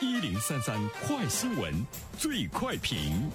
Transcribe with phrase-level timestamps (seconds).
[0.00, 1.74] 一零三三快新闻，
[2.16, 3.28] 最快评。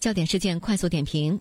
[0.00, 1.38] 焦点事件快速点评：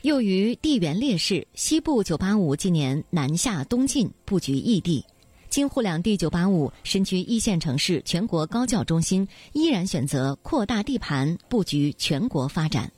[0.00, 5.04] 又于地缘劣势，西部九八五今年南下东进，布局异地。
[5.50, 12.90] 京沪两地九八五身居一线城市、全国高教中心，依然选择扩大地盘，布局全国发展。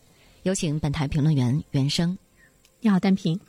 [0.45, 2.17] 有请本台评论员袁生。
[2.81, 3.41] 你好，单平。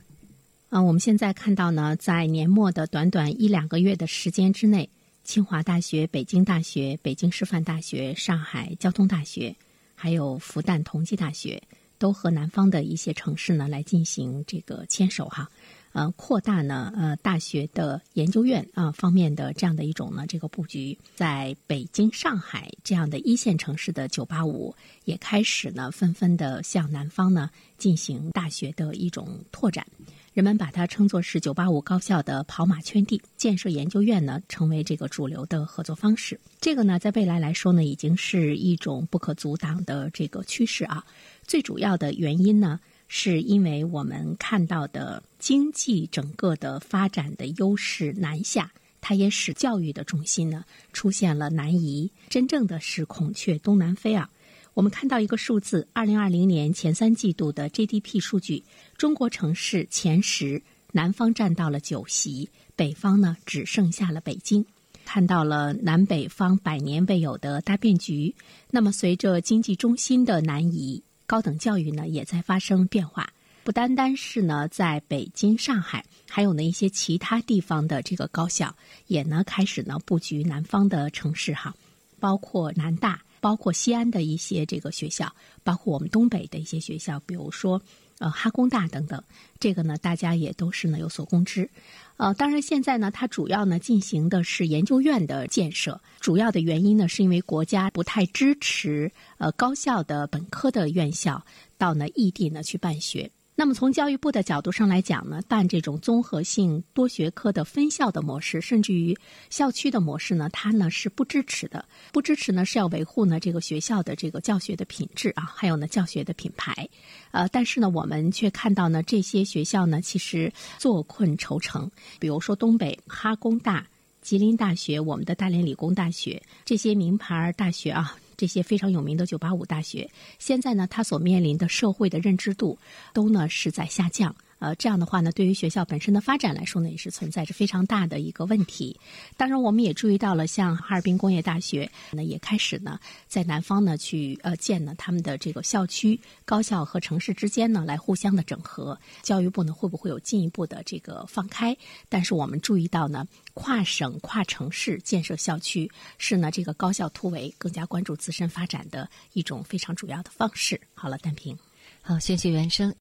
[0.70, 4.90] 啊，我们现在看到呢，在年末的短短一两个月的时间之内。
[5.24, 9.56] 清华大学、北京大学、北京师范大学、上海交通大学，
[9.96, 11.64] 还有复旦同济大学，
[11.98, 15.50] 都和南方的一些城市呢来进行这个牵手哈，
[15.94, 29.88] 呃，扩大呢呃大学的研究院啊方面的这样的一种呢这个布局，在北京、上海这样的一线城市的九八五也开始呢纷纷的向南方呢进行大学的一种拓展。
[30.34, 36.40] 人们把它称作是“九八五”高校的跑马圈地，建设研究院呢，成为这个主流的合作方式。
[36.60, 41.06] 这个呢，在未来来说呢，已经是一种不可阻挡的这个趋势啊。
[41.44, 54.28] 最主要的原因呢，是因为我们看到的经济整个的发展的优势南下，它也使教育的重心呢出现了南移，真正的是孔雀东南飞啊。
[54.74, 58.64] 我们看到一个数字，二零二零年前三季度的 GDP 数据，
[58.98, 64.66] 中国城市前十，南方占到了九席，北方呢只剩下了北京，
[65.06, 68.34] 看到了南北方百年未有的大变局。
[68.72, 73.30] 那么，随着经济中心的南移，高等教育呢也在发生变化，
[73.64, 81.76] 不单单是呢在北京、上海，还有呢一些其他地方的这个高校也呢开始呢布局南方的城市哈，
[82.20, 83.22] 包括南大。
[83.44, 85.30] 包括西安的一些这个学校，
[85.66, 87.82] 包括我们东北的一些学校，比如说
[88.20, 89.22] 呃哈工大等等，
[89.60, 91.70] 这个呢大家也都是呢有所公知。
[92.16, 101.46] 呃，当然现在呢，它主要呢进行的是研究院的建设，主要的原因呢是因为国家不太支持呃高校的本科的院校
[101.78, 103.30] 到呢异地呢去办学。
[103.56, 109.16] 那么从教育部的角度上来讲呢，办这种综合性多学科的分校的模式，甚至于
[109.52, 111.86] 校区的模式呢，它呢是不支持的。
[112.12, 116.90] 不支持呢是要维护呢这个学校的这个教学的品质啊，还有呢教学的品牌。
[117.30, 121.90] 呃，但是呢我们却看到呢这些学校呢其实坐困愁城，
[122.20, 123.86] 比如说东北哈工大、
[124.22, 128.18] 吉林大学、我们的大连理工大学这些名牌大学啊。
[128.36, 132.78] 这些非常有名的九八五大学，现在呢，它所面临的社会的认知度
[133.14, 134.36] 都呢是在下降。
[134.64, 138.98] 呃，这样的话呢，对于学校本身的发展来说呢，也是存在着非常大的一个问题。
[139.36, 142.98] 当然，我们也注意到了，像哈尔滨工业大学呢，也开始呢
[143.28, 148.98] 在南方呢去呃建呢他们的这个校区，高校和城市之间呢来互相的整合。
[149.22, 151.76] 教育部呢会不会有进一步的这个放开？
[152.08, 160.80] 但是我们注意到呢，跨省、跨城市建设校区是呢这个高校突围、更加关注自身发展的一种非常主要的方式。
[160.94, 161.58] 好了，单平，
[162.02, 162.96] 好，谢谢袁生。